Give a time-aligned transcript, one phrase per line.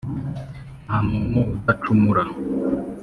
[0.85, 2.23] nta muntu udacumura